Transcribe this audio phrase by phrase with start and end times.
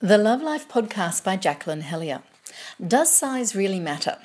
[0.00, 2.22] The Love Life podcast by Jacqueline Hellyer.
[2.86, 4.18] Does size really matter?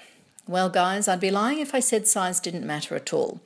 [0.46, 3.40] Well, guys, I'd be lying if I said size didn't matter at all.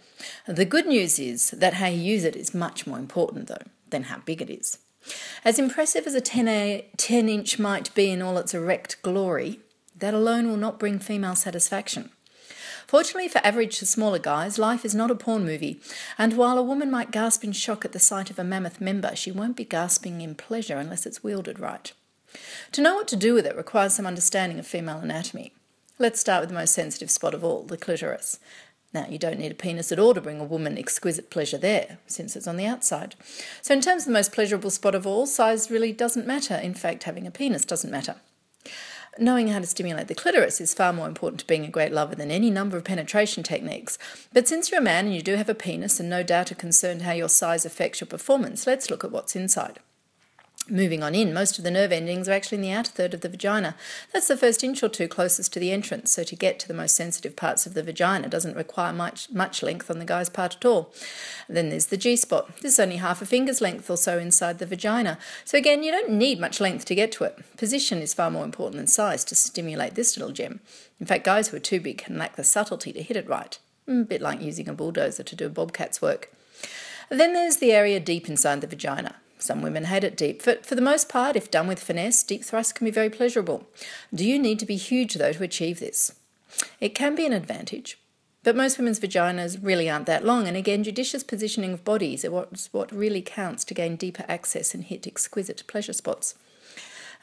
[0.48, 4.06] The good news is that how you use it is much more important, though, than
[4.06, 4.80] how big it is.
[5.44, 9.60] As impressive as a 10, a, 10 inch might be in all its erect glory,
[9.96, 12.10] that alone will not bring female satisfaction.
[12.88, 15.80] Fortunately for average to smaller guys, life is not a porn movie,
[16.18, 19.16] and while a woman might gasp in shock at the sight of a mammoth member,
[19.16, 21.94] she won't be gasping in pleasure unless it's wielded right.
[22.74, 25.54] To know what to do with it requires some understanding of female anatomy.
[25.98, 28.40] Let's start with the most sensitive spot of all, the clitoris.
[28.94, 31.98] Now, you don't need a penis at all to bring a woman exquisite pleasure there,
[32.08, 33.16] since it's on the outside.
[33.62, 36.56] So, in terms of the most pleasurable spot of all, size really doesn't matter.
[36.56, 38.16] In fact, having a penis doesn't matter.
[39.18, 42.16] Knowing how to stimulate the clitoris is far more important to being a great lover
[42.16, 43.98] than any number of penetration techniques.
[44.34, 46.56] But since you're a man and you do have a penis and no doubt are
[46.56, 49.80] concerned how your size affects your performance, let's look at what's inside.
[50.68, 53.22] Moving on in, most of the nerve endings are actually in the outer third of
[53.22, 53.76] the vagina.
[54.12, 56.74] That's the first inch or two closest to the entrance, so to get to the
[56.74, 60.56] most sensitive parts of the vagina doesn't require much, much length on the guy's part
[60.56, 60.92] at all.
[61.48, 62.50] then there's the G spot.
[62.62, 65.20] This is only half a finger's length or so inside the vagina.
[65.44, 67.38] So again, you don't need much length to get to it.
[67.58, 70.62] Position is far more important than size to stimulate this little gem.
[71.00, 73.60] In fact, guys who are too big can lack the subtlety to hit it right.
[73.88, 76.34] A bit like using a bulldozer to do a bobcat's work.
[77.10, 79.18] Then there's the area deep inside the vagina.
[79.38, 80.42] Some women hate it deep.
[80.42, 83.68] For, for the most part, if done with finesse, deep thrust can be very pleasurable.
[84.14, 86.14] Do you need to be huge, though, to achieve this?
[86.80, 88.00] It can be an advantage,
[88.44, 92.70] but most women's vaginas really aren't that long, and again, judicious positioning of bodies is
[92.72, 96.36] what really counts to gain deeper access and hit exquisite pleasure spots.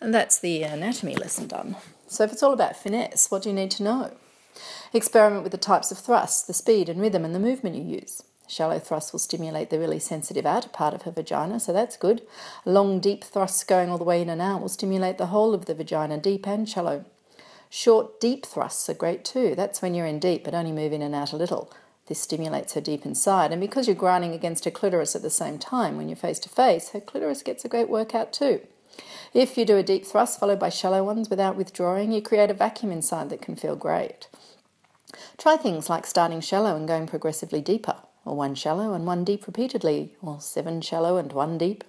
[0.00, 1.76] And that's the anatomy lesson done.
[2.08, 4.16] So, if it's all about finesse, what do you need to know?
[4.92, 8.22] Experiment with the types of thrusts, the speed and rhythm, and the movement you use.
[8.52, 12.20] Shallow thrusts will stimulate the really sensitive outer part of her vagina, so that's good.
[12.66, 15.64] Long, deep thrusts going all the way in and out will stimulate the whole of
[15.64, 17.06] the vagina, deep and shallow.
[17.70, 19.54] Short, deep thrusts are great too.
[19.54, 21.72] That's when you're in deep but only move in and out a little.
[22.08, 25.58] This stimulates her deep inside, and because you're grinding against her clitoris at the same
[25.58, 28.60] time when you're face to face, her clitoris gets a great workout too.
[29.32, 32.54] If you do a deep thrust followed by shallow ones without withdrawing, you create a
[32.54, 34.28] vacuum inside that can feel great.
[35.38, 39.46] Try things like starting shallow and going progressively deeper or one shallow and one deep
[39.46, 41.84] repeatedly, or seven shallow and one deep.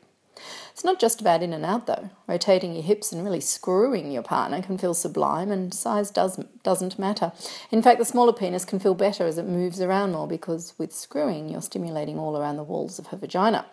[0.71, 2.09] It's not just about in and out though.
[2.27, 6.97] Rotating your hips and really screwing your partner can feel sublime, and size does, doesn't
[6.97, 7.31] matter.
[7.71, 10.93] In fact, the smaller penis can feel better as it moves around more because with
[10.93, 13.65] screwing, you're stimulating all around the walls of her vagina.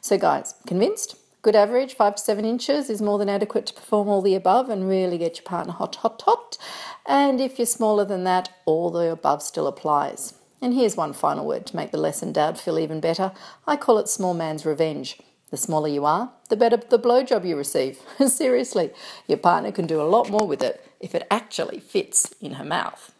[0.00, 1.16] So, guys, convinced?
[1.42, 4.68] Good average, five to seven inches, is more than adequate to perform all the above
[4.68, 6.58] and really get your partner hot, hot, hot.
[7.06, 10.34] And if you're smaller than that, all the above still applies.
[10.60, 13.32] And here's one final word to make the lesson dad feel even better.
[13.66, 15.18] I call it small man's revenge.
[15.50, 18.00] The smaller you are, the better the blowjob you receive.
[18.26, 18.90] Seriously,
[19.26, 22.64] your partner can do a lot more with it if it actually fits in her
[22.64, 23.14] mouth.